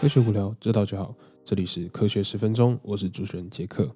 [0.00, 1.14] 科学无聊，知道就好。
[1.44, 3.86] 这里是科学十分钟，我是主持人杰克。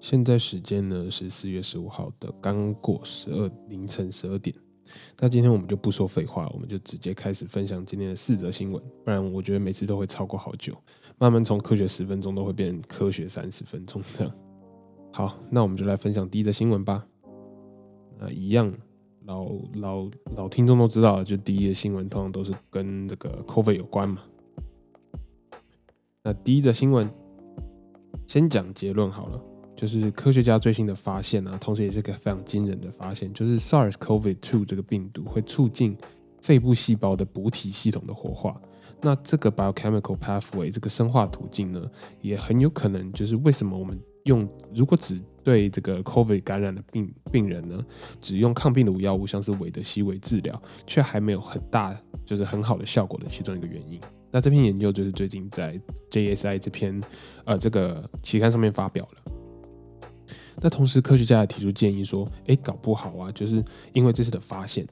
[0.00, 4.56] 现在时间呢是四月十五号的刚过十二凌晨十二点。
[5.20, 8.82] 那今天我们就不说废话，我们就直接开始分享今天的四则新闻。
[9.04, 10.74] 不然我觉得每次都会超过好久，
[11.18, 14.34] 慢慢从科学十分钟都会变科学三十分钟这样。
[15.12, 17.06] 好，那我们就来分享第一则新闻吧。
[18.18, 18.72] 那一样，
[19.26, 24.22] 老老老听众都知道，就第一则新闻通常都是跟这个 COVID 有关嘛。
[26.28, 27.10] 那第一则新闻，
[28.26, 29.40] 先讲结论好了，
[29.74, 35.96] 就是科学家最新的发现啊，同时也是个非常惊人的发现，就是 SARS-CoV-2 这个病毒会促进
[36.42, 38.60] 肺部细胞的补体系统的活化。
[39.00, 41.82] 那这个 biochemical pathway 这个生化途径呢，
[42.20, 47.82] 也很有可能就是为什么我们用如果只对这个 COVID 感染的病病人呢，
[48.20, 53.98] 只用抗病毒药物，像是韦德西韦治疗，却还没有很大就是很好的效果的其中一个原因。
[54.30, 57.00] 那这篇研究就是最近在 JSI 这篇
[57.44, 59.32] 呃这个期刊上面发表了。
[60.60, 64.86] 那同时科学家也提出建议说，哎，搞不好啊，就是因为这次的发现，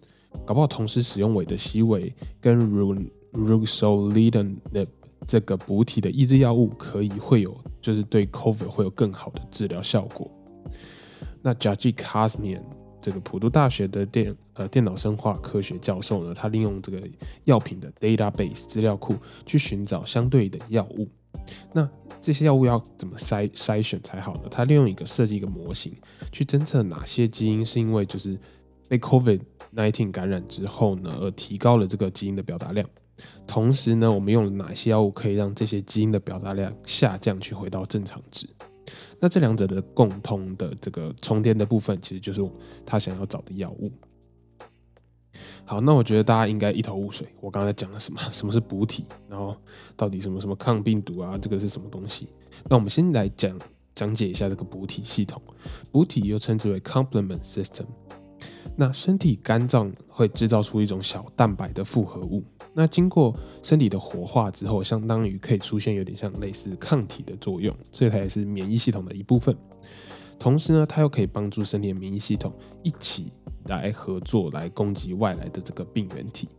[0.45, 2.59] 搞不好同时使用韦德西韦跟
[3.33, 4.87] Ruxolitinib
[5.27, 10.31] 这个补体的抑制药物，可以会有就是对 COVID 会有更好的治疗效果。
[11.43, 12.63] 那 Jajik Kasmian。
[13.01, 17.01] 这个普渡大学的电呃电脑生化科学教授呢，他利用这个
[17.45, 21.09] 药品的 database 资料库去寻找相对的药物。
[21.73, 21.89] 那
[22.21, 24.49] 这些药物要怎么筛筛选才好呢？
[24.51, 25.95] 他利用一个设计一个模型
[26.33, 28.37] 去侦测哪些基因是因为就是
[28.89, 29.41] 被 COVID
[29.75, 32.89] nineteen 感染之后呢，而提高了这个基因的表达量。
[33.47, 38.49] 同时呢，我们用了哪些药物可以让这些基因的表达量下降，去回到正常值？
[39.21, 42.41] 那这两者的共通的这个重叠的部分，其实就是
[42.85, 43.91] 他想要找的药物。
[45.65, 48.21] 好，那我觉得大家应该一头雾水，我刚才讲了什么？
[48.33, 49.05] 什么是补体？
[49.29, 49.55] 然后
[49.97, 51.37] 到底什么什么抗病毒啊？
[51.37, 52.29] 这个是什么东西？
[52.69, 53.59] 那我们先来讲
[53.95, 55.43] 讲解一下这个补体系统。
[55.91, 57.85] 补体又称之为 complement system。
[58.77, 62.45] 那身体肝脏会制造出一种小蛋白的复合物，
[62.77, 69.57] 那经过身体的活化之后，相当于可以出现有点像类似抗体的作用，所以它也是免疫系统的一部分。
[70.39, 73.33] 同时呢，它又可以帮助身体的免疫系统一起
[73.69, 76.51] 来合作，来攻击外来的这个病原体。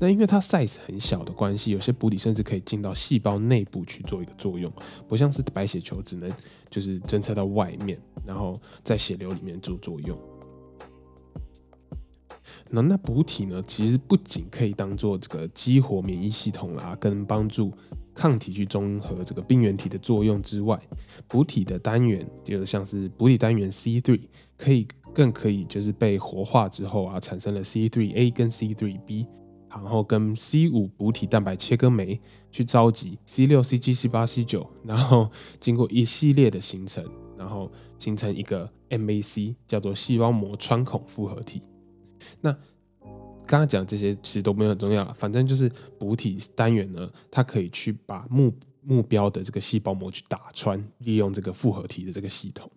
[0.00, 4.72] 那因为它 size 很小的关系，有些补体甚至可以进到细胞内部去做一个作用，
[5.06, 6.28] 不像是白血球只能
[6.68, 7.96] 就是侦测到外面，
[8.26, 10.18] 然后在血流里面做作用。
[12.70, 13.62] 那那补体呢？
[13.66, 17.72] 其实不仅可以当做这个激活免疫系统啦，跟帮助
[18.14, 20.80] 抗体去中和这个病原体的作用之外，
[21.28, 24.20] 补体的单元，就像是补体单元 C3，
[24.56, 29.26] 可以更可以就是被活化之后啊，产生了 C3A 跟 C3B，
[29.70, 32.20] 然后跟 C5 补体蛋白切割酶
[32.50, 35.30] 去召集 C6、C7、C8、C9，然后
[35.60, 37.04] 经过一系列的形成，
[37.36, 41.60] 然后形成一个 MAC，叫做细胞膜穿孔复合体。
[42.40, 42.52] 那
[43.46, 52.70] 刚刚讲这些其实都没有很重要，反正就是补体单元呢，它可以去把目目标的这个细胞膜去打穿，利用这个复合体的这个系统，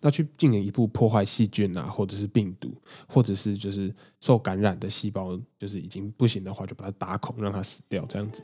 [0.00, 2.74] 那去进一步破坏细菌啊，或者是病毒，
[3.06, 8.42] 或者是就是受感染的细胞，就是已经不行的话，就把它打孔，让它死掉这样子。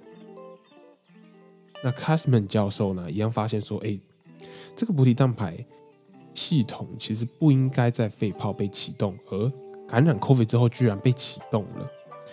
[1.82, 3.98] 那 Kasman 教授呢，一样发现说，哎，
[4.76, 5.64] 这个补体蛋白
[6.34, 9.52] 系统其实不应该在肺泡被启动，而
[9.92, 11.86] 感染 COVID 之后居然被启动了，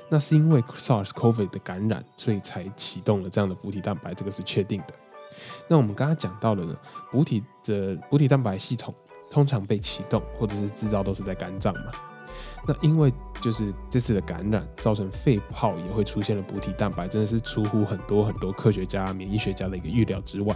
[0.08, 4.94] 那是因为 SARS-CoV 的感染，所以才启动了这样的补体蛋白，这个是确定的。
[5.68, 6.74] 那我们刚刚讲到了呢，
[7.12, 8.96] 补体的补体蛋白系统
[9.30, 11.92] 通常被启动或者是制造都是在肝脏嘛。
[12.66, 20.56] 那因为就是这次的感染造成肺泡也会出现了补体蛋白，真的是出乎很多很多科学家、免疫学家的一个预料之外。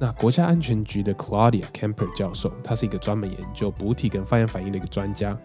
[0.00, 5.38] 那国家安全局的 Claudia Kemper 教授，他是一个专门研究补体跟发炎反应的一个专家。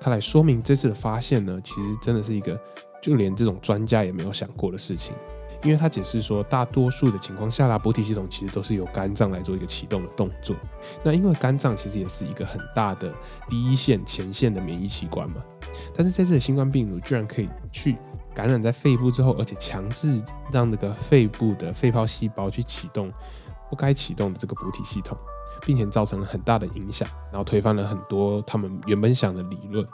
[0.00, 2.58] 他来说明这次的发现呢，其实真的是一个
[3.00, 5.14] 就连这种专家也没有想过的事情，
[5.62, 10.56] 因为他解释说，大多数的情况下啦，补体系统其实都是由肝脏来做一个启动的动作。
[11.02, 13.12] 那因为肝脏其实也是一个很大的
[13.48, 15.42] 第一线前线的免疫器官嘛，
[15.94, 17.96] 但是这次的新冠病毒居然可以去
[18.34, 20.22] 感染在肺部之后，而且强制
[20.52, 23.10] 让那个肺部的肺泡细胞去启动
[23.70, 25.16] 不该启动的这个补体系统。
[25.66, 29.84] 并且造成了很大的影响，然后推翻了很多他们原本想的理论。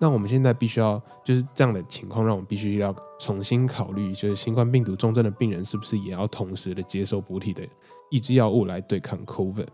[0.00, 7.62] 那我们现在必须要就是这样的情况，让我们必须要重新考虑，就是新冠病毒重症的病人是不是也要同时的接受补体的
[8.10, 9.68] 抑制药物来对抗 COVID？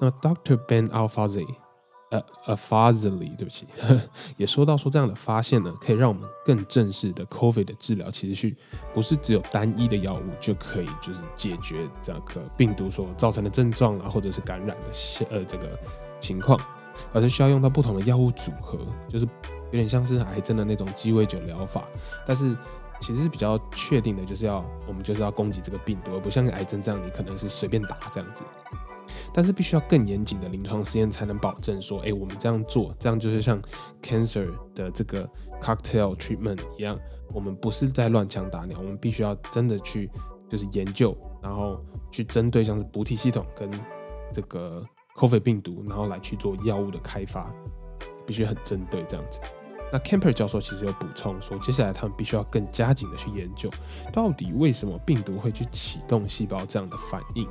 [0.00, 1.46] 那 Doctor Ben Alfazi
[2.46, 3.66] 呃 a f a z l y 对不起，
[4.36, 8.56] 也说到说这样的发现呢，可以让我们更正式的 COVID 的治疗，其实是
[8.92, 15.78] 不是只有单一的药物就可以就是解决这个病毒所造成的症状啊，或者是感染的呃这个
[16.20, 16.58] 情况，
[17.12, 18.78] 而是需要用到不同的药物组合，
[19.08, 19.26] 就是
[19.66, 21.86] 有点像是癌症的那种鸡尾酒疗法，
[22.26, 22.56] 但是
[23.00, 28.42] 其实是比较确定的，就是要我们就是要攻击这个病毒，而不像癌症这样，你可能是随便打这样子。
[29.32, 33.60] 但是必须要更严谨的临床实验才能保证说，哎，我们这样做，这样就是像
[34.02, 35.28] cancer 的这个
[35.60, 36.98] cocktail treatment 一样，
[37.34, 40.10] 我们不是在乱枪打鸟，我们必须要真的去
[40.48, 43.70] 就是研究，然后去针对像是补体系统跟
[44.32, 44.84] 这个
[45.16, 47.52] COVID 病毒，然后来去做药物的开发，
[48.26, 49.40] 必须很针对这样子。
[49.92, 53.70] 那 Camper 教授其实有补充说，接下来他们必须要更加紧的去研究，
[54.12, 57.48] 到底为什么病毒会去启动细胞这样的反应。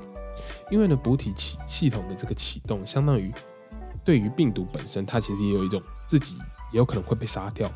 [0.70, 3.32] 因为呢，补体系系统的这个启动，相当于
[4.04, 6.36] 对于病毒本身，它其实也有一种自己
[6.72, 7.76] 也有可能会被杀掉嘛。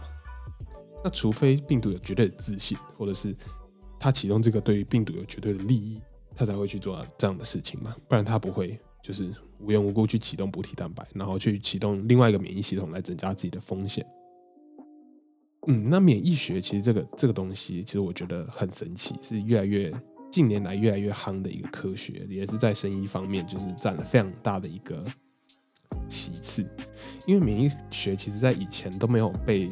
[1.03, 3.35] 那除非病毒有绝对的自信，或者是
[4.00, 6.01] 它启动这个对于病毒有绝对的利益，
[6.35, 7.95] 它才会去做这样的事情嘛。
[8.07, 14.06] 不然它不会就是无缘无故去启动补体蛋白，然后去启动另外一个免疫系统来增加自己的风险。
[15.67, 19.94] 嗯，那免疫学其实这个这个东西，其实我觉得很神奇，是越来越。
[20.31, 25.03] 近年来越来越夯的一个科学，也是在生医方面就是占了非常大的一个
[26.07, 26.65] 其次。
[27.25, 29.69] 因为免疫学其实在以前都没有被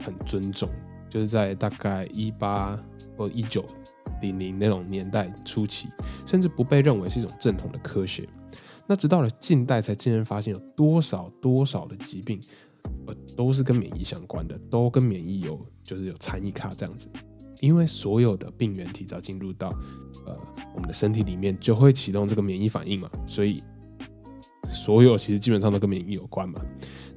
[0.00, 0.68] 很尊重，
[1.08, 2.78] 就是在大概一八
[3.16, 3.64] 或一九
[4.20, 5.88] 零零那种年代初期，
[6.26, 8.26] 甚至不被认为是一种正统的科学。
[8.86, 12.40] 那直到了近代才竟然发现有多少多少的疾病，
[13.06, 17.06] 呃，都是跟免疫相关的，都跟免疫有就是有参与卡这样子。
[17.60, 19.68] 因为所有的病原提早进入到
[20.24, 20.36] 呃
[20.74, 23.62] 我们的身体里面，就会启动这个免疫反应嘛，所以
[24.70, 26.60] 所有其实基本上都跟免疫有关嘛。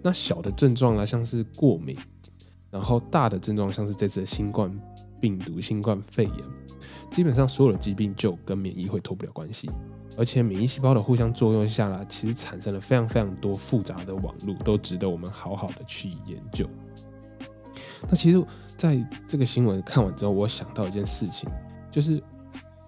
[0.01, 1.95] 那小的症状呢，像是过敏，
[2.71, 4.71] 然后大的症状像是这次的新冠
[5.19, 6.35] 病毒、新冠肺炎，
[7.11, 9.69] 基本上所有的疾病就跟免疫会脱不了关系。
[10.17, 16.67] 而且免疫细胞的互相作用下来，其实产生了非常非常多复杂的网络，都值得我们好好的去研究。
[18.09, 18.43] 那其实。
[18.81, 21.47] 在这个新闻看完之后，我想到一件事情，
[21.91, 22.19] 就是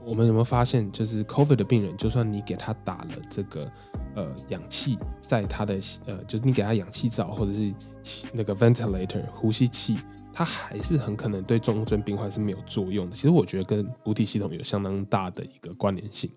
[0.04, 3.72] 我们有没有发现，就是 COVID 的病人，就算你给他打了这个
[4.16, 4.98] 呃氧气，
[5.28, 5.76] 在他的
[6.08, 7.72] 呃，就是你给他氧气罩或者是
[8.34, 10.00] 那个 ventilator 呼吸器，
[10.34, 13.16] 他还是很可能对重症病患是没有作用的。
[13.16, 16.28] 其实我觉得跟补体系统有相当大的一个关联性。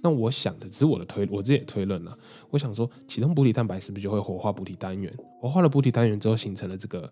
[0.00, 2.16] 那我想的只是我的推，我自己也推论了。
[2.48, 5.12] 我想说，启动补体蛋白是不是就会活化补体单元？
[5.42, 7.10] 活化了补体单元之后，形成了这个。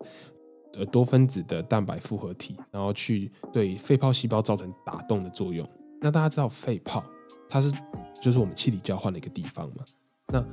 [0.73, 5.67] 呃，多分子的蛋白复合体，然后去对肺泡细胞造成打动的作用。
[5.99, 7.03] 那大家知道肺泡
[7.49, 7.71] 它是
[8.21, 9.83] 就是我们气体交换的一个地方嘛？
[10.27, 10.45] 那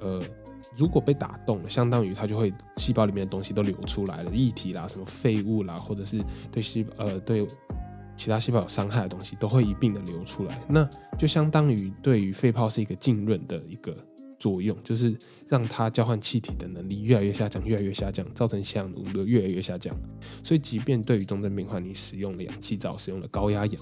[0.00, 0.22] 呃，
[0.76, 7.46] 如果被打动了，相当于它就会细胞里面的东西都流出来了，液体啦、什么废物啦，或者是对细呃对
[8.14, 10.60] 其他细胞有伤害的东西，都会一并的流出来。
[10.68, 10.88] 那
[11.18, 13.96] 就相当于对于肺泡是一个浸润的一个。
[14.42, 15.16] 作用就是
[15.46, 19.96] 让它交换气体的能力越来越下降，越来越下降，造成血氧浓度越来越下降。
[20.42, 23.80] 所以，即便对于重症病患，你使用了氧气罩，使用了高压氧，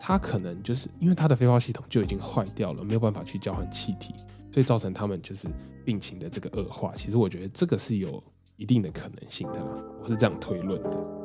[0.00, 4.14] 它可能就是因为它的肺泡系统就已经坏掉了，没有办法去交换气体，
[4.50, 5.46] 所以造成他们就是
[5.84, 6.94] 病情的这个恶化。
[6.94, 8.24] 其实，我觉得这个是有
[8.56, 11.17] 一定的可能性的啦，我是这样推论的。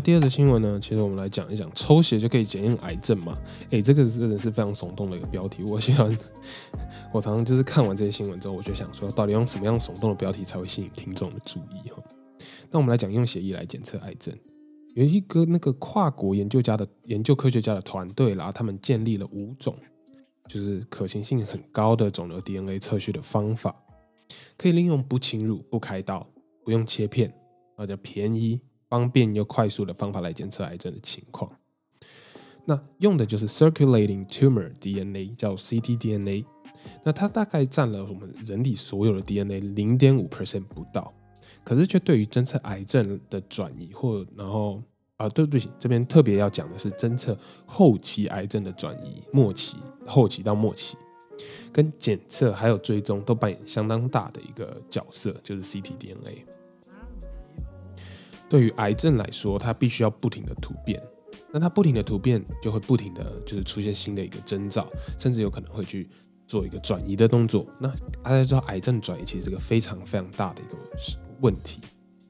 [0.00, 0.78] 第二则新闻呢？
[0.80, 3.36] 其实我们来讲一讲，抽血就可以检验癌症嘛？
[3.70, 5.62] 哎，这个真的是非常耸动的一个标题。
[5.62, 6.16] 我喜欢，
[7.12, 11.90] 我常常就是看完这些新闻之后，我就想说，到底用什么样耸动的标题才会吸引听众的注意？
[11.90, 12.02] 哈，
[12.70, 14.34] 那我们来讲用血液来检测癌症，
[14.94, 19.76] 有一个那个跨国研究家的研究科学家的团队啦，他们建立了五种，
[20.48, 23.74] 就是可行性很高的肿瘤 DNA 测序的方法，
[24.56, 26.26] 可以利用不侵入、不开刀、
[26.64, 27.32] 不用切片，
[27.76, 28.60] 而且便宜。
[28.90, 31.50] 方便又快速的方法来检测癌症的情况，
[32.64, 36.44] 那用的就是 circulating tumor DNA，叫 ctDNA。
[37.04, 41.14] 那它大概占了我们人体所有的 DNA 零点五 percent 不到，
[41.62, 44.82] 可是却对于侦测癌症的转移或然后
[45.18, 50.96] 啊，对不起，这边特别要讲的是侦测后期癌症的转移，末期、后期到末期，
[51.70, 56.59] 跟检测还有追踪都扮演相当大的一个角色，就是 ctDNA。
[58.50, 61.00] 对于癌症来说，它必须要不停的突变，
[61.52, 66.10] 那它不停的突变，就会不停的就是出现新的一个征兆，甚至有可能会去
[66.48, 67.64] 做一个转移的动作。
[67.78, 67.88] 那
[68.24, 70.76] 大家知道，癌症转移其实是个非常非常大的一个
[71.40, 71.80] 问题，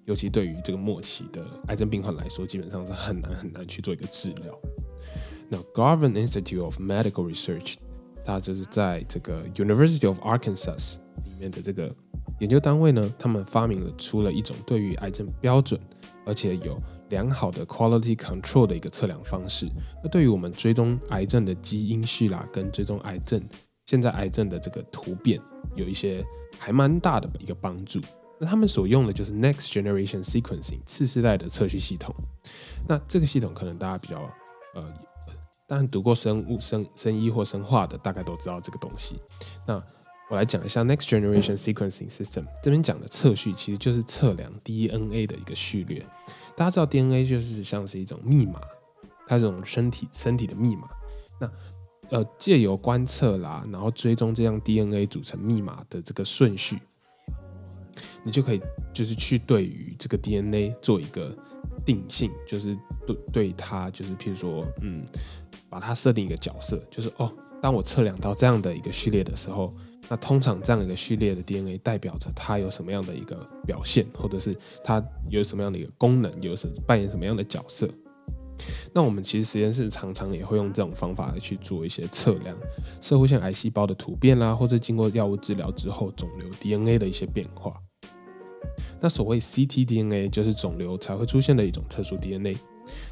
[0.05, 4.55] 尤其对于这个末期的癌症病患来说，基本上是很难很难去做一个治疗。
[5.49, 7.77] 那 Garvin Institute of Medical Research，
[8.25, 11.91] 它就是在这个 University of Arkansas 里面的这个
[12.41, 15.81] 研究单位呢，他们发明了出了一种对于癌症标准，
[16.25, 16.77] 而且有。
[17.11, 19.69] 良好的 quality control 的一个测量方式，
[20.01, 23.43] 那对于我们追踪癌症的基因序啦，跟追踪癌症
[23.87, 25.41] 现在癌症的这个突变，
[25.75, 26.25] 有一些
[26.57, 28.01] 还蛮大的一个帮助。
[28.39, 32.15] 那他们所用的就是 next generation sequencing 次世代的测序系统。
[32.87, 34.21] 那这个系统可能大家比较
[34.77, 34.95] 呃，
[35.67, 39.17] 当然读过生物、生生医或生化的，大概都知道这个东西。
[39.67, 39.83] 那
[40.31, 46.07] 我来讲一下 next generation sequencing system 这边讲的测序，其实就是测量 DNA 的一个序列。
[46.57, 48.61] 大家知道 DNA 就是像是一种密码，
[49.27, 50.89] 它这种身体身体的密码。
[51.41, 51.51] 那
[52.11, 56.79] 呃，借由观测啦，然后追踪这样 DNA 组成密码的这个顺序，
[58.23, 58.63] 你就可以
[58.95, 61.37] 就是去对于这个 DNA 做一个
[61.85, 65.05] 定性，就是对对它就是譬如说，嗯，
[65.69, 69.73] 把它设定一个角色，就是哦，当我测量到这样的一个序列的时候。
[70.11, 77.89] 那通常这样一个序列的 DNA 代表着它有什么样的一个表现，或者是它有什么样的一个功能，有什扮演什么样的角色？
[78.93, 82.59] 那我们其实实验室常常也会用这种方法来去做一些测量，
[83.01, 87.73] 社会性癌细胞的突变啦，或者经过药物治疗之后肿瘤 DNA 的一些变化。
[89.01, 92.59] 那所谓 ctDNA 就是肿瘤才会出现的一种特殊 DNA，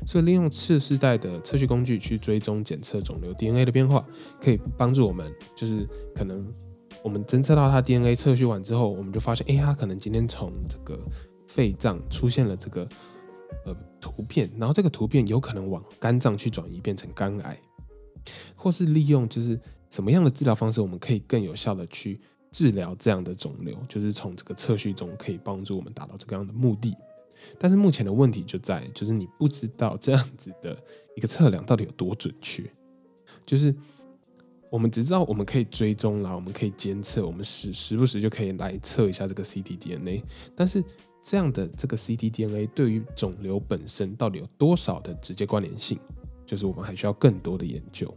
[0.05, 4.05] 所以利用次世代的测序工具去追踪检测肿瘤 DNA 的变化，
[4.43, 6.52] 可以帮助我们就是可能。
[7.02, 11.00] 我们侦测到他 DNA 测序完之后，我们就发现，哎，他可能今天从这个
[11.47, 12.88] 肺脏出现了这个
[13.64, 17.59] 呃图片，然后这个图片有可能往肝脏去转移变成肝癌，
[18.57, 19.59] 或是利用就是
[19.90, 26.97] 什么样的治疗方式，我们可以更有效的去治疗这样的肿瘤，就是从这个测序中可以帮助我们达到这个样的目的。
[27.59, 30.76] 但是目前的问题就在，就是你不知道这样子的
[31.17, 32.64] 一个测量到底有多准确，
[33.47, 33.73] 就是。
[34.71, 40.23] 我们只知道我们可以追踪啦，我们可以监测，我们时时不时就可以来测一下这个 ctDNA。
[40.55, 40.85] 但是
[41.23, 45.99] 这样的这个 ctDNA 对于肿瘤本身到底有多少的直接关联性，
[46.45, 48.15] 就是我们还需要更多的研究。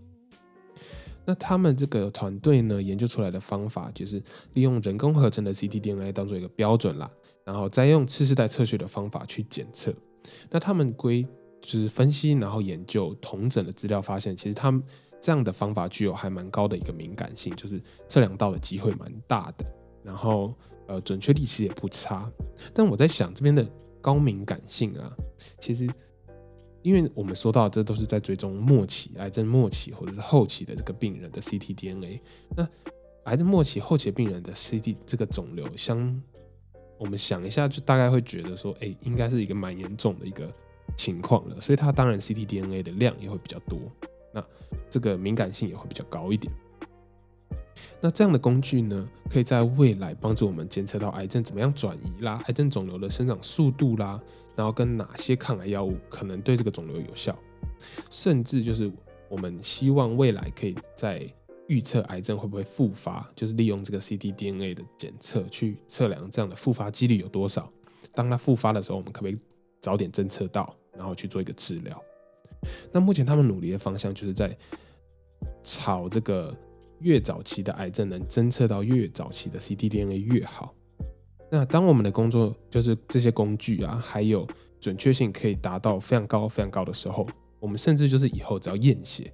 [1.23, 4.21] 那他们这个团队呢，研究出来的方法就是
[4.53, 7.09] 利用人工合成的 ctDNA 当做一个标准啦，
[7.45, 9.93] 然后再用次世代测序的方法去检测。
[10.49, 11.25] 那他们归
[11.61, 14.83] 就是分析，然后研究同整的资料，发现其实他们。
[15.21, 19.65] 这样的方法具有还蛮高的一个敏感性，就是测量到的机会蛮大的，
[20.03, 20.53] 然后
[20.87, 22.29] 呃准确率其实也不差。
[22.73, 23.65] 但我在想这边的
[24.01, 25.13] 高敏感性啊，
[25.59, 25.87] 其实
[26.81, 32.19] 因为我们说到这都是在追踪末期癌症末期或者是后期的这个病人的 ctDNA，
[32.57, 32.67] 那
[33.25, 36.19] 癌症末期后期病人的 CT 这个肿瘤，相
[36.97, 40.51] 我们想一下就大概会觉得说，哎，应该是一个蛮严重的一个
[40.97, 43.79] 情况了，所以它当然 ctDNA 的量也会比较多。
[44.31, 44.43] 那
[44.89, 46.51] 这个敏感性也会比较高一点。
[47.99, 54.19] 那这样的工具呢，可以在未来帮助我们监测到癌症怎么样转移啦，癌症肿瘤的生长速度啦，
[54.55, 57.37] 然后跟哪些抗癌药物可能对这个肿瘤有效，
[58.09, 58.91] 甚至就是
[59.29, 61.31] 我们希望未来可以在
[61.67, 67.71] 预测癌症会不会复发，就是利用这个 ctDNA 的检测去测量这样的复发几率有多少。
[68.13, 69.37] 当它复发的时候，我们可不可以
[69.79, 72.03] 早点侦测到，然后去做一个治疗？
[72.91, 74.55] 那目前他们努力的方向就是在
[75.63, 76.55] 朝这个
[76.99, 80.73] 越早期的癌症能侦测到越早期的 ctDNA 越好。
[81.49, 84.47] 那当我们的工作就是这些工具啊，还有
[84.79, 87.27] 准确性可以达到非常高、非常高的时候，
[87.59, 89.31] 我们甚至就是以后只要验血，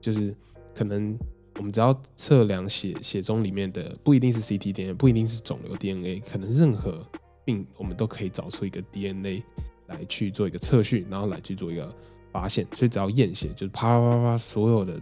[0.00, 0.34] 就是
[0.74, 1.18] 可能
[1.56, 7.04] 我们只要测量血血中里面的不一定是 ctDNA，不一定是肿瘤 DNA，可能任何
[7.44, 9.42] 病我们都可以找出一个 DNA
[9.88, 11.94] 来去做一个测序，然后来去做一个。
[12.32, 15.00] 发现，所以只要验血，就是啪啪啪啪，所有的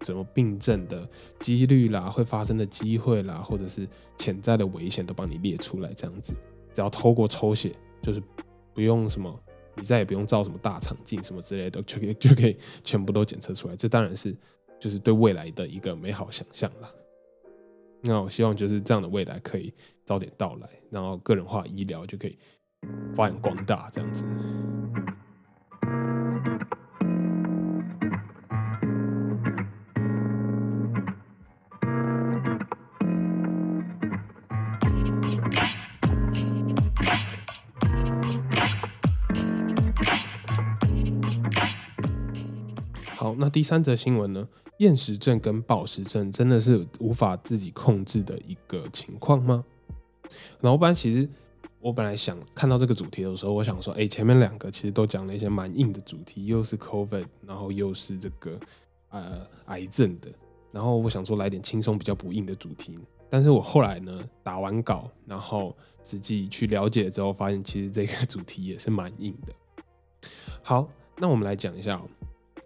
[0.00, 1.08] 怎么病症的
[1.38, 6.34] 几率啦，会发生的机会啦，或者是潜在的危险都帮你列出来，这样子，
[6.72, 8.22] 只要透过抽血，就是
[8.72, 9.38] 不用什么，
[9.76, 13.76] 你再也不用照什么大肠镜什么之类的，就可以就可以全部都检测出来。
[13.76, 14.34] 这当然是
[14.78, 16.88] 就是对未来的一个美好想象啦。
[18.02, 19.70] 那我希望就是这样的未来可以
[20.06, 22.38] 早点到来，然后个人化医疗就可以
[23.14, 24.24] 发扬光大，这样子。
[43.50, 44.48] 第三则新闻呢？
[44.78, 49.62] 厌食症跟暴食症真的是无法自己控制的一个情况吗？
[50.60, 51.28] 老板，其实
[51.80, 58.58] 我本来想看到这个主题的时候，我想说，哎，前面两个其实都讲了一些蛮硬的主题，又是 COVID，然后又是这个
[59.10, 60.30] 呃癌症的，
[60.72, 62.96] 然后我想说来点轻松比较不硬的主题。
[63.28, 69.52] 但是我后来呢打完稿，然后实际去了解之后，发现其实这个主题也是蛮硬的。
[70.62, 70.88] 好，
[71.18, 72.00] 那我们来讲一下。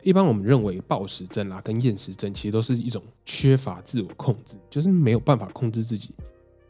[0.04, 6.14] 一般我们认为暴食症啊跟厌食症其实都是一种缺乏自我控制，就是没有办法控制自己，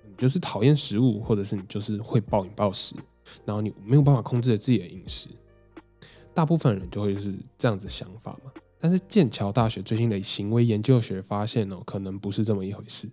[0.06, 2.94] 你就是讨厌食物，或者是你就是会暴饮暴食，
[3.44, 5.28] 然后你没有办法控制自己的饮食。
[6.32, 8.52] 大部分人就会是这样子想法嘛。
[8.78, 13.08] 但是剑桥大学最新的行为研究学发现哦，可能不是这么一回事。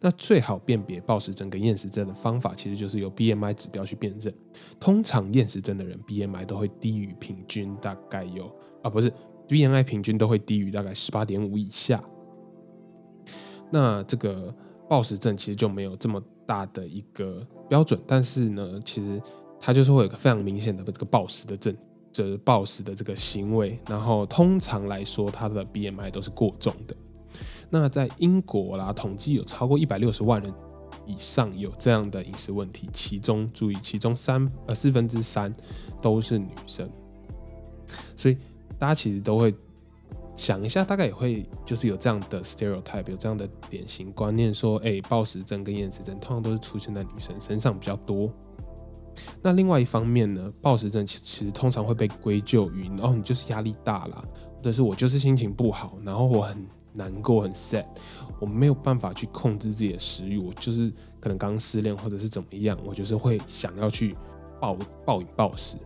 [0.00, 4.32] 那最好辨别暴食症跟厌食症的方法，其实就是由 BMI 指标去辨认。
[4.78, 9.12] 通常厌食症的人 BMI 都会低于平均，大概有啊不是。
[9.52, 12.02] BMI 平均都会低于大概十八点五以下，
[13.70, 14.54] 那这个
[14.88, 19.20] 暴食症其实就没有这么大的一个标准，但是呢，其实
[19.60, 21.76] 它就是会有一个非常明显的这个暴食的症，
[22.10, 26.96] 就是暴食的这个行为，然后通常来说，它的 BMI 都是过重的。
[27.68, 30.50] 那在英国啦，统计有超过一百六十万人
[31.06, 35.54] 以上有这样的饮食问题，其中注意，其中三呃四分之三
[36.00, 36.88] 都是女生，
[38.16, 38.38] 所以。
[38.82, 39.54] 大家其实都会
[40.34, 48.28] 想一下，大概也会就是有这样的 stereotype，有这样的典型观念，说，哎，暴食症跟厌食症通常都是出现在女生身上比较多。
[49.40, 54.24] 那另外一方面呢，暴食症其其实通常会被归咎于，哦，你就是压力大啦，
[54.56, 57.86] 或者是我就是心情不好，然后我很难过，很 sad，
[58.40, 64.16] 我没有办法去控制自己的食欲，我就是可能刚失恋或者是怎么样，我就是会想要去
[64.60, 65.76] 暴暴饮暴食。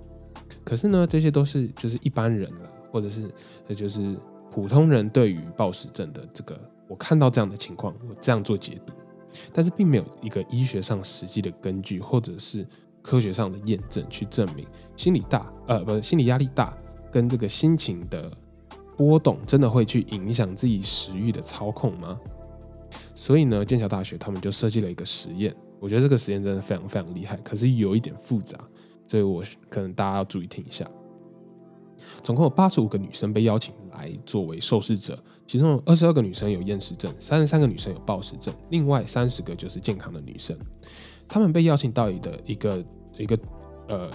[0.64, 2.70] 可是呢，这些都是就是一般人了。
[2.90, 3.30] 或者是，
[3.68, 4.16] 这就是
[4.50, 8.92] 普通人对于暴食症的这个，我看到这样的情况，我这样做解读，
[9.52, 12.66] 但是并没有一个医学上实际的根据，或者是
[13.02, 16.76] 科学上的验证去证明心理大，呃，不是心理压力大
[17.10, 18.30] 跟这个心情的
[18.96, 22.18] 波动真的会去影响自己食欲的操控吗？
[23.14, 28.58] 所以呢，剑桥大学他们就设计了一个实验，我觉得这个实验真的非常非常厉害，可是有一点复杂，
[29.06, 30.88] 所以我可能大家要注意听一下。
[32.22, 40.56] 总共有八十五个女生被邀请来作为受试者，其中有二十二个女生有厌食症，三十三个女生有暴食症，另外三十个就是健康的女生。
[41.28, 42.84] 她们被邀请到的一个
[43.16, 43.38] 一个
[43.88, 44.10] 呃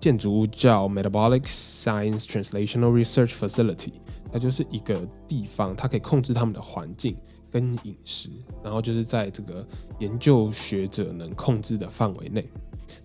[0.00, 3.92] 建筑物叫 Metabolic Science Translational Research Facility，
[4.32, 4.94] 它就是一个
[5.26, 7.16] 地方，它可以控制他们的环境
[7.50, 8.30] 跟饮食，
[8.62, 9.66] 然后就是在这个
[9.98, 12.48] 研究学者能控制的范围内。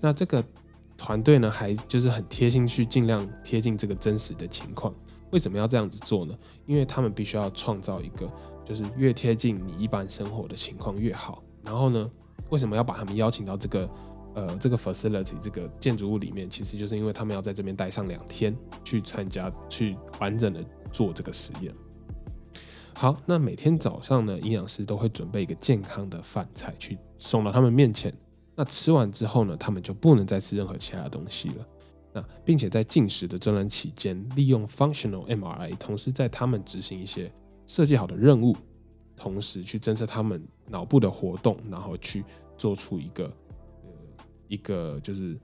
[0.01, 0.43] 那这个。
[0.99, 4.93] 团队呢，还就是很贴心去尽量贴近这个真实的情况。
[5.31, 6.37] 为什么要这样子做呢？
[6.65, 8.29] 因为他们必须要创造一个
[8.65, 11.41] 就是越贴近你一般生活的情况越好。
[11.63, 12.09] 然后呢，
[12.49, 13.89] 为什么要把他们邀请到这个
[14.33, 16.49] 呃这个 facility 这个建筑物里面？
[16.49, 21.73] 其实就是因为他们要在这边待上两天，去参加去完整的做这个实验。
[22.93, 28.13] 好，那每天早上呢，营养师都会准备一个健康的饭菜去送到他们面前。
[28.59, 31.65] 那吃完之后呢，他们就不能再吃任何其他的东西了。
[32.11, 37.31] 那并且在进食的这段期间，利用 functional MRI，同时在他们执行一些
[37.67, 38.53] 设计好的任务，
[39.15, 42.25] 同时去侦测他们脑部的活动，然后去
[42.57, 43.31] 做出一个
[43.83, 45.39] 呃一个就是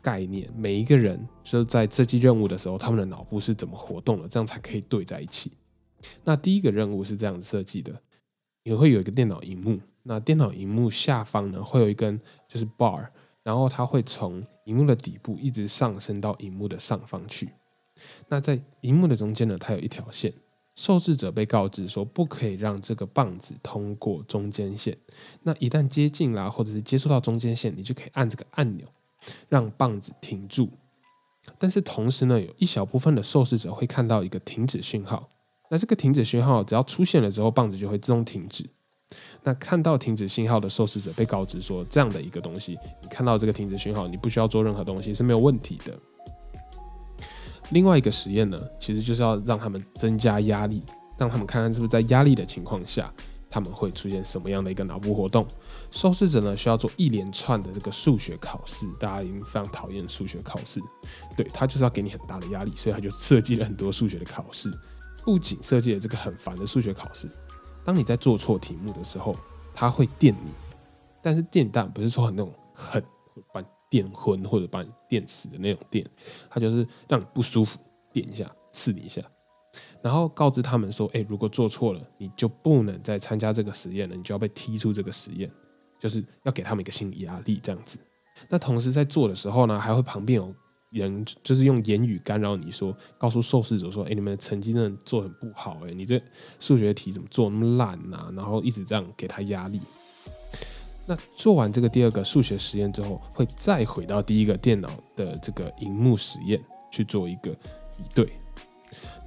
[0.00, 0.48] 概念。
[0.56, 5.50] 每一个人就是在设计任务的时候，他们的脑部是怎么活动的，这样才可以对在一起。
[6.22, 8.00] 那第一个任务是这样子设计的，
[8.62, 9.80] 也会有一个电脑荧幕。
[10.02, 13.08] 那电脑荧幕下方呢，会有一根就是 bar，
[13.42, 17.50] 然后它会从荧幕的底部一直上升到荧幕的上方去。
[18.28, 20.32] 那在荧幕的中间呢，它有一条线。
[20.74, 24.96] 受试者被告知说，不可以让这个棒子通过中间线。
[25.42, 28.86] 那一旦接近啦，或者是接触到中间线，你就可以按这个按钮，
[29.50, 30.70] 让棒子停住。
[31.58, 35.28] 但是同时呢，有一小部分的受试者会看到一个停止讯号。
[35.68, 38.64] 那这个停止讯号只要出现了之后，棒子就会自动停止。
[39.42, 45.98] 那看到停止信号的受试者被告知说，这样的一个东西，你看到这个停止信号，你不需要做任何东西是没有问题的。
[47.70, 50.82] 另外一个实验呢，其实就是要让他们增加压力，
[51.16, 53.10] 让他们看看是不是在压力的情况下，
[53.48, 55.46] 他们会出现什么样的一个脑部活动。
[55.90, 60.80] 受试者呢需要做一连串的这个数学考试，大家已经非常讨厌数学考试，
[61.36, 64.70] 对他就是要给你很大的压力，所以他就设计了很多数学的考试，
[65.24, 67.26] 不仅设计了这个很烦的数学考试。
[67.84, 69.34] 当你在做错题目的时候，
[69.74, 70.50] 他会电你，
[71.20, 73.02] 但是电弹不是说很那种很
[73.52, 76.08] 把你电昏或者把你电死的那种电，
[76.48, 77.78] 他就是让你不舒服，
[78.12, 79.20] 电一下，刺你一下。
[80.02, 85.50] 然后告知他们说，哎，如果做错了，你就不能再参加这个实验了，你就要被踢出这个实验，
[85.98, 87.98] 就是要给他们一个心理压力这样子。
[88.48, 90.54] 那同时在做的时候呢，还会旁边有
[90.92, 96.20] 人就是用言语干扰你说，告诉受试者说，哎，你们的成绩真的做很不好，哎，你这
[96.60, 98.32] 数学题怎么做那么烂呐？
[98.36, 99.80] 然后一直这样给他压力。
[101.04, 107.50] 那做完这个第二个数学实验之后，会再回到第一个电脑的这个荧幕实验去做一个
[107.96, 108.32] 比对。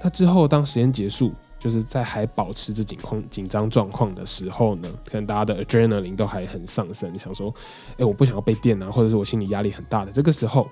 [0.02, 7.54] 那之后，当实验结束，就是在还保持着紧况紧张状况的时候呢，可能大家的 adrenaline 都还很上升，想说，
[7.98, 10.70] 哎，我不想要被电啊，或者是我心理压力很大的这个时候，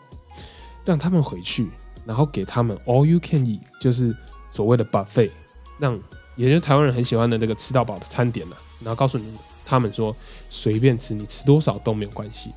[0.85, 1.69] 让他们回去，
[2.05, 4.15] 然后给他们 all you can eat，就是
[4.51, 5.31] 所谓的 buffet，
[5.79, 5.99] 让
[6.35, 9.35] 也就是台湾人很喜欢的那个吃到饱的餐点呢，然后告诉你们。
[9.65, 10.13] 他们说
[10.49, 12.51] 随便吃，你吃多少都没有关系。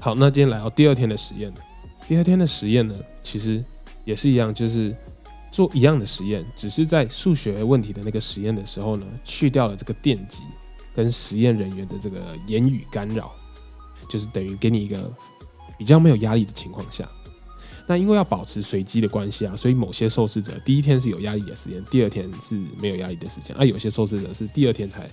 [0.00, 1.50] 好，那今天来到第二天的实验
[2.08, 3.64] 第二天的实验呢，其实
[4.04, 4.94] 也是一样，就是
[5.52, 10.42] 做一样的实验，只是在数学问题的那个实验的时候呢，去掉了这个电极
[10.92, 13.30] 跟实验人员的这个言语干扰，
[14.10, 15.08] 就是等于给你一个
[15.78, 17.08] 比较没有压力的情况下。
[17.86, 23.64] 那因为要保持随机的关系啊，所以某些受试者第一天是有压力的时间，第二天是没有压力的时间啊。
[23.64, 25.08] 有些受试者是第二天才，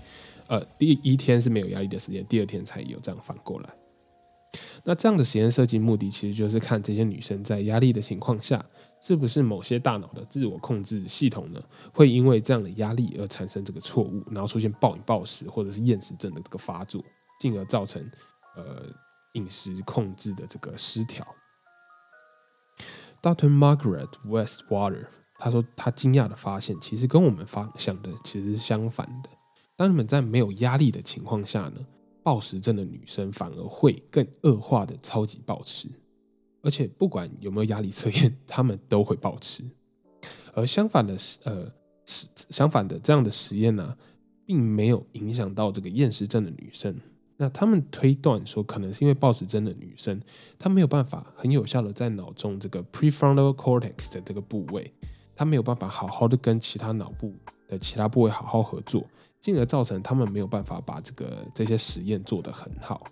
[0.47, 3.69] 呃，第一天是没有压力的时间，第二天才有这样反过来。
[4.83, 8.63] 那这样的实验设计目的其实就是看这些女生在压力的情况下，
[9.01, 11.61] 是不是某些大脑的自我控制系统呢，
[11.93, 17.01] 会因为这样的压力而产生这个错误，然后出现暴饮暴食或者是厌食症的这个发作，
[17.39, 18.01] 进而造成
[18.55, 18.83] 呃
[19.35, 21.25] 饮食控制的这个失调。
[23.21, 23.49] Dr.
[23.49, 25.05] Margaret Westwater，
[25.39, 29.29] 他说他惊讶的发现，其实跟我们发想的其实是相反的。
[29.75, 31.85] 当你们在没有压力的情况下呢，
[32.21, 35.89] 暴食症的女生反而会更恶化的超级暴吃，
[36.61, 39.63] 而且不管有没有压力测验，他们都会暴吃。
[40.53, 41.71] 而相反的，呃，
[42.05, 43.97] 相反的这样的实验呢，
[44.45, 46.95] 并没有影响到这个厌食症的女生。
[47.37, 50.21] 那他们推断说，可能是因为暴食症的女生，
[50.57, 54.93] 她没有办法很有效的在脑中这个 prefrontal cortex 的这个部位，
[55.35, 57.35] 她没有办法好好的跟其他脑部
[57.67, 59.05] 的其他部位好好合作，
[59.41, 63.05] 进而造成他们没有办法把这个这些实验做得很好。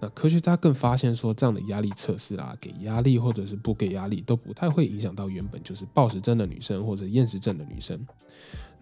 [0.00, 8.04] 那科学家更发现说，这样的压力测试啊，给压力或者是不给压力，都不太会影响到原本就是暴食症的女生或者厌食症的女生。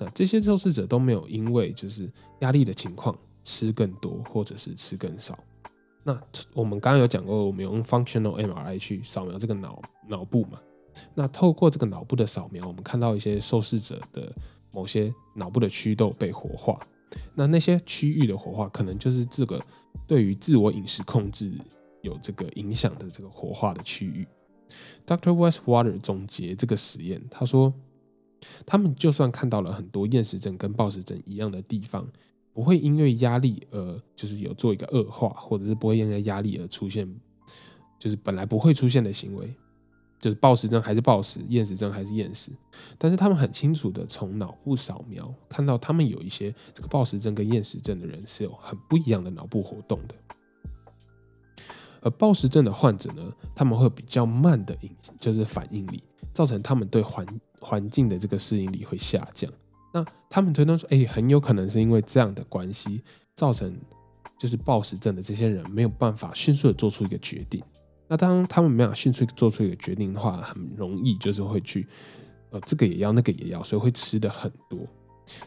[0.01, 5.39] 那这些受试者都没有因为就是压力的情况吃更多或者是吃更少。
[6.03, 6.19] 那
[6.55, 10.59] 我们刚刚有讲过，我们用 functional MRI 去扫描这个脑脑部嘛。
[11.15, 14.35] 那透过这个脑部的扫描，我们看到一些受试者的
[14.73, 16.81] 某些脑部的区都被活化。
[17.35, 19.61] 那那些区域的活化，可能就是这个
[20.07, 21.53] 对于自我饮食控制
[22.01, 24.27] 有这个影响的这个活化的区域。
[25.07, 25.33] Dr.
[25.33, 27.71] Westwater 总结这个实验，他说。
[28.67, 32.07] 他们就算看到了很多厌食症跟暴食症一样的地方，
[32.53, 37.09] 不会因为压力而就是有做一个恶化，或者是不会因为压力而出现，
[37.99, 39.55] 就是本来不会出现的行为，
[40.19, 42.51] 就是暴食症还是暴食，厌食症还是厌食。
[42.99, 50.15] 但是他们很清楚的从脑部扫描看到，他们有一些这个暴食症跟厌食症的人是有很不一样的脑部活动的。
[52.03, 53.23] 而暴食症的患者呢，
[53.55, 57.27] 他们会比较慢的应就是反应力，造成他们对环
[57.61, 59.51] 环境的这个适应力会下降。
[59.93, 63.03] 那他们推断说，哎，很有可能是因为这样的关系，
[63.35, 63.77] 造成
[64.39, 67.63] 就是暴食症的这些人没有办法迅速的做出一个决定。
[68.09, 71.87] 那当他们没有迅速做出一个决定的话，很容易就是会去，
[72.51, 74.79] 呃，这个也要，那个也要，所以会吃的很多。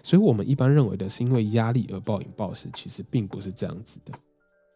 [0.02, 4.14] 所以我们一般认为的是因为压力而暴饮暴食，其实并不是这样子的。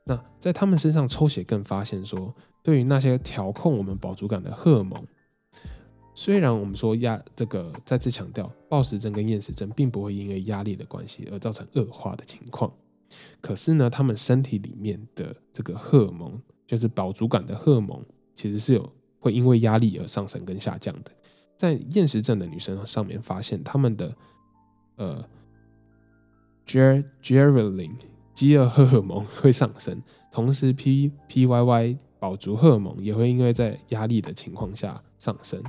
[0.06, 5.06] 那在他们身上抽血更发现说，对于那些调控我们饱足感的荷尔蒙。
[6.18, 12.74] 虽然我们说压这个再次强调，暴食症跟厌食症并不会因为压力的关系而造成恶化的情况，
[13.40, 18.04] 可是呢，他们身体里面的这个荷尔蒙，就是饱足感的荷尔蒙，
[18.34, 21.12] 其实是有会因为压力而上升跟下降的。
[21.56, 24.16] 在厌食症的女生上面发现，他们的
[24.96, 25.24] 呃
[26.66, 27.96] g e r g e r l i n
[28.34, 30.02] 饥饿荷尔蒙会上升，
[30.32, 35.62] 同时 P P Y Y 饱足荷尔蒙也会因为在压力的情况下上升。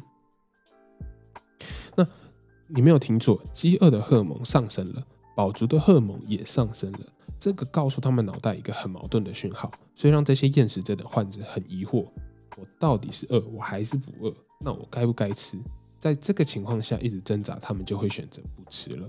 [2.68, 5.02] 你没有听错，饥饿的荷尔蒙上升了，
[5.34, 7.00] 饱足的荷尔蒙也上升了。
[7.40, 12.06] 这个告诉他们脑袋一个很矛盾的讯号，所以让这些厌食症的患者很疑惑：
[12.56, 14.34] 我到底是饿，我还是不饿？
[14.60, 15.56] 那我该不该吃？
[16.00, 19.08] 在这个情况下一直挣扎，他们就会选择不吃了。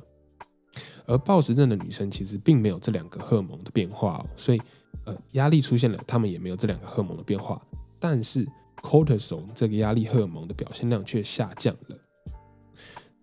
[1.06, 4.62] 而暴食症的女生其实并没有这两个荷尔蒙的变化，哦所以
[5.06, 7.60] 呃压力出现了，他们也没有这两个荷尔蒙的变化。
[8.00, 8.48] 但是
[8.82, 11.98] cortisol 这个压力荷尔蒙的表现量却下降了。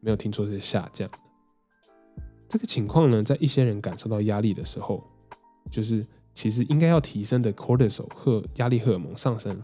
[0.06, 1.10] 没有听错，是下降。
[2.48, 5.02] 这个情况呢，在一些人感受到压力的时候，
[5.68, 9.60] 就是其实应该要提升的 cortisol 和压力荷尔蒙上升，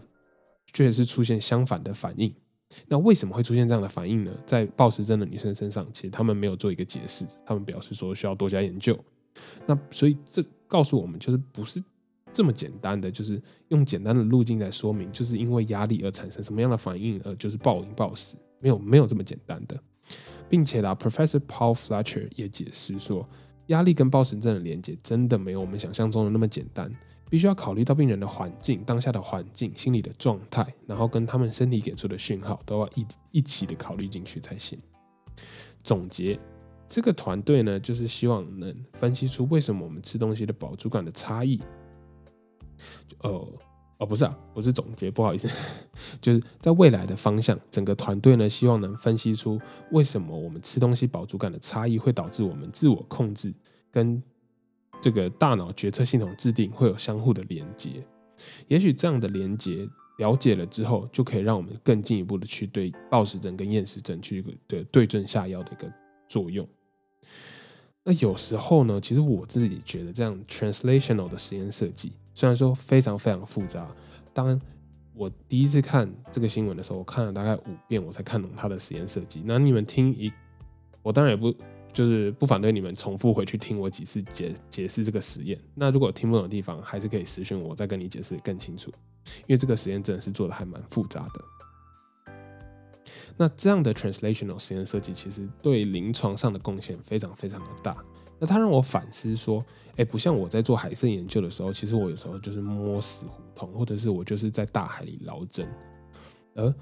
[0.73, 2.35] 却是出现相反的反应。
[2.89, 4.31] 那为什么会出现这样的反应呢？
[4.45, 8.99] 在暴食症的女生身上，其实他们没有做一个解释，他们表示说需要多加研究。
[9.65, 11.81] 那所以这告诉我们，就是不是
[12.33, 19.81] 这么简单的，就是用简单的路径来说明，就是因为压力而产生什么样的反应，而就是暴饮暴食，没有没有这么简单的。
[20.53, 23.27] 并且啦，Professor Paul Fletcher 也解释说，
[23.69, 26.91] 压力跟暴食症的连接真的没有我们想象中的那么简单，
[27.27, 34.77] 必须要考虑到病人的环境、当下的环境、心理的状态，然后跟他们身体给出的讯号都要一一起的考虑进去才行。
[35.83, 36.39] 总结，
[36.87, 41.59] 这个团队呢，就是希望能分析出为什么我们吃东西的饱足感的差异，
[43.23, 43.47] 呃。
[44.03, 45.47] 哦，不是啊，不是总结，不好意思，
[46.19, 49.57] 就是在未来的方向，整个团队呢希望能分析出
[49.91, 53.53] 为什么我们吃东西饱足感的差异会导致我们自我控制
[53.89, 54.21] 跟
[54.99, 58.05] 这个大脑决策系统制定会有相互的连接。
[58.67, 59.87] 也许这样的连接
[60.17, 65.89] 了解了之后，就可以让我们更进一步的去对暴食症跟厌食症去一个对对症下药的一个
[66.27, 66.67] 作用。
[68.03, 72.11] 那有时候呢，其实我自己觉得这样 translational 的实验设计。
[72.33, 73.87] 虽然说非常非常复杂，
[74.33, 74.59] 当
[75.13, 79.43] 我第一次看这个新闻的时候，我看了大概五遍，我才看懂它的实验设计。
[79.45, 80.31] 那你们听一，
[81.03, 81.55] 我当然也不
[81.93, 85.59] 就是不反对你们重复回去听我几次解解释这个实验。
[85.75, 88.91] 那如果听不懂的地方，还是可以私信我，再跟你解释更清楚。
[89.41, 92.33] 因为这个实验真的是做的还蛮复杂的。
[93.37, 97.95] 那这样的 translational 实验设计，其实对临床上的贡献非常非常的大。
[98.43, 105.65] 那他让我反思说，哎，不像我在做海参研究的时候，其实我有时候就是摸死胡同，或者是我就是在大海里捞针。
[106.53, 106.75] 而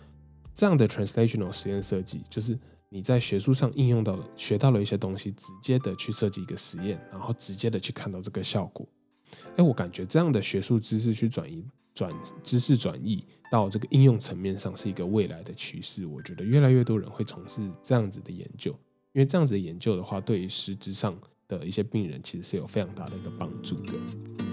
[0.56, 2.58] 这样的 translational 实验设计，就是
[2.90, 8.84] 你在学术上应用到学到了一些东西，直接的去设计一个实验，然后直接的去看到这个效果。
[9.56, 16.08] 哎，我感觉这样的学术知识去转移、转知识转移到这个应用层面上，是一个未来的趋势。
[16.08, 18.72] 我觉得越来越多人会从事这样子的研究，
[19.12, 21.16] 因为这样子的研究的话，对于实质上。
[21.58, 24.51] 的一些病人其实是有非常大的一个帮助的。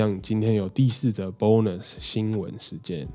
[0.00, 3.08] 样，今天有第四则 bonus 新闻事件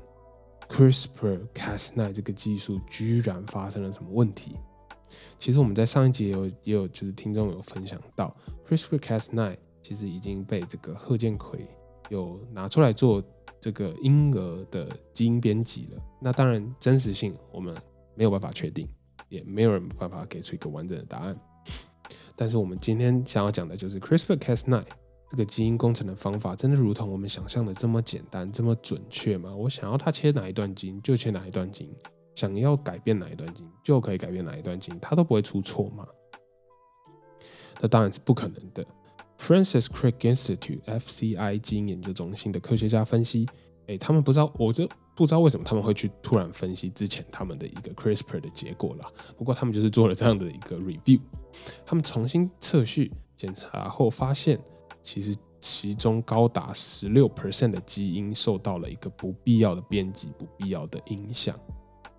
[0.68, 4.56] ，CRISPR-Cas9 这个技术居然发生了什么问题？
[5.38, 8.34] 其实我们在上一集有也有就是听众有分享到
[8.68, 11.66] ，CRISPR-Cas9 其实已经被这个贺建奎
[12.08, 13.22] 有拿出来做
[13.60, 16.02] 这个婴儿的基因编辑了。
[16.20, 17.76] 那当然真实性我们
[18.14, 18.88] 没有办法确定，
[19.28, 21.38] 也没有人办法给出一个完整的答案。
[22.34, 24.84] 但是我们今天想要讲的就是 CRISPR-Cas9。
[25.28, 29.54] 这个基因工程的方法真的如同我们想象的这么简单、这么准确吗？
[29.54, 31.94] 我想要它切哪一段基因就切哪一段基因，
[32.36, 36.06] 想要改变哪一段基因就可以改变哪一段基因，它都不会出错吗？
[37.80, 38.86] 那当然是不可能的。
[39.38, 43.46] Francis Crick Institute (FCI) 基因研究中心的科学家分析，
[43.88, 49.12] 哎，他们不知道，我就不知道为什么他们会去突然分析之前他们的一个 CRISPR 的结果了。
[49.36, 51.20] 不过他们就是做了这样的一个 review，
[51.84, 54.58] 他们重新测序检查后发现。
[55.06, 61.56] 其实其中高达十六 percent 的基因受到了一个不必要的编辑、不必要的影响。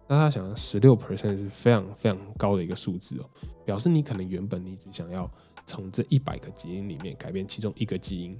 [0.07, 3.29] 那他想，十六 percent 是非常非常高的一个数字哦，
[3.65, 5.29] 表示你可能原本你只想要
[5.65, 8.39] 从这一百个基因里面改变其中一个基因，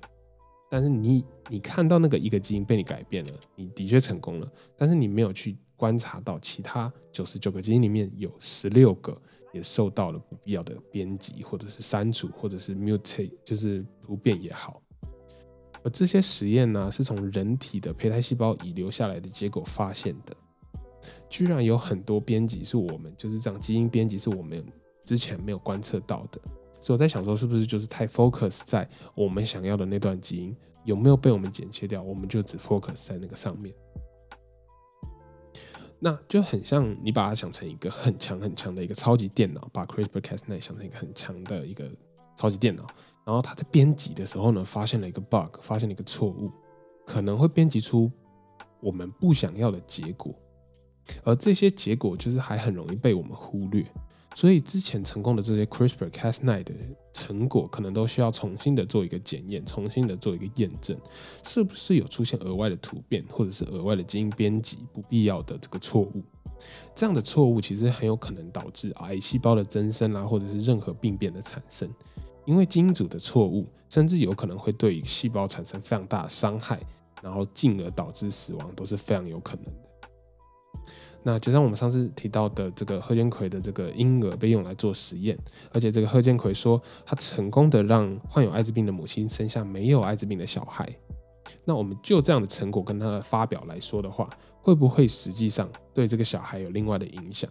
[0.70, 9.22] 但是你你看到那个一个基因被你改变了，你的确成功了，但是你没有去观察到其他九十九个基因里面有十六个。
[9.58, 14.82] 也受到了不必要的编辑，或者是删除，或者是 mutate，就是突变也好。
[15.84, 20.36] 而这些实验呢，是从人体的胚胎细胞遗留下来的结果发现的，
[21.30, 24.66] 居然有很多编辑是我们就是这样基因编辑是我们
[25.04, 26.40] 之前没有观测到的。
[26.82, 33.74] 所以我在想说，是不是就是太 focus 在我们想要的那段基因有没有被我们剪切掉，我们就只 focus 在那个上面。
[36.00, 41.90] 那就很像你把它想成一个很强很强的一个超级电脑，把 CRISPR-Cas9 想成一个很强的一个
[42.36, 42.86] 超级电脑，
[43.26, 46.52] 然后它在编辑的时候呢，发现了一个 bug，发现了一个错误，
[47.06, 48.12] 可能会编辑出
[48.80, 50.34] 我们不想要的结果，
[51.24, 53.84] 而这些结果就是还很容易被我们忽略。
[54.36, 56.74] 所以之前成功的这些 CRISPR-Cas9 的
[57.18, 60.96] 成果，可能都需要重新的做一个检验，重新的做一个验证，
[61.44, 66.22] 是不是有出现额外的突变，或者是额外的基因编辑不必要的这个错误？
[66.94, 71.90] 这样的错误其实很有可能导致癌细胞的增生啊，或者是任何病变的产生。
[72.46, 76.80] 因为基因组的错误，甚至有可能会对细胞产生非常大的伤害，
[77.22, 79.87] 然后进而导致死亡，都是非常有可能的。
[81.28, 85.38] 那就像我们上次提到的，这个贺建奎的这个婴儿被用来做实验，
[85.74, 90.90] 而且这个贺建奎说他成功的让患有艾滋病的母亲生下没有艾滋病的小孩。
[91.66, 94.30] 那我们就这样的成果跟他的发表来说的话，
[94.62, 97.50] 会不会实际上对这个小孩有另外的影响？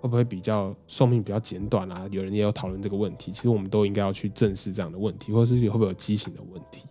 [0.00, 2.08] 会不会比较寿命比较简短啊？
[2.10, 3.30] 有人也有讨论这个问题。
[3.32, 6.86] 其实我们都应该要去正视这样的问题，或者是会不会有畸形的问题？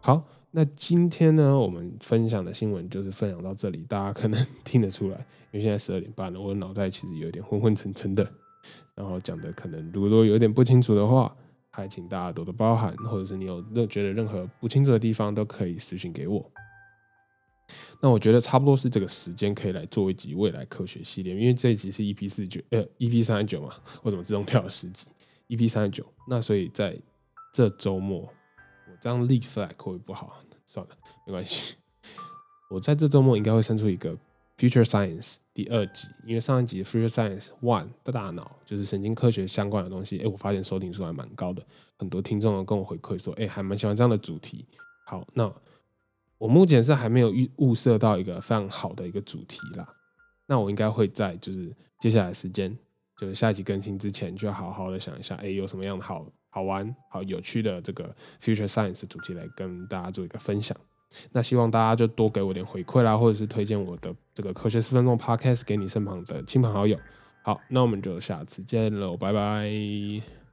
[0.00, 0.20] 好，
[0.56, 3.84] 那今天呢，我们分享的新闻就是分享到这里。
[3.88, 5.16] 大家可能听得出来，
[5.50, 8.24] 因为现在十二点半了，我的脑袋其实有点昏昏沉沉的。
[8.94, 11.34] 然后讲的可能如果有点不清楚的话，
[11.70, 16.48] 还请大家多多包涵，或者是你有任觉得任何不清楚的地方，都可以私信给我。
[18.00, 23.72] 那我觉得差不多是这个时间可以来做一集未来科学系列，因为这一集是 EP 四九呃 EP 三十九嘛，
[24.04, 25.08] 我怎么自动跳了十集
[25.48, 26.96] ？EP 三十九，那所以在
[27.52, 28.32] 这周末，
[29.04, 30.34] 这样立 flag 会不会不好？
[30.64, 31.74] 算了，没关系。
[32.72, 34.16] 我在这周末应该会生出一个
[34.56, 41.62] Future Science 第二集，因为上一集 Future Science One 的大脑就是神经科学相关的东西，哎，我发现收听数还蛮高的，
[41.98, 44.64] 很多听众跟我回馈说，哎，还蛮喜欢这样的主题。
[45.04, 45.52] 好，那。
[46.38, 49.86] 我目前是还没有预物色到一个非常好的一个主题啦，
[50.46, 52.74] 那我应该会在就是接下来时间，
[53.18, 60.76] 就是下一集更新之前，就要好好的想一下，哎，有什么样的好好玩、好有趣的这个 future science 主题来跟大家做一个分享。
[61.32, 66.96] 那希望大家就多给我点回馈啦，或者是推荐我的这个科学四分钟 podcast 给你身旁的亲朋好友。
[67.42, 70.43] 好，那我们就下次见喽，拜拜。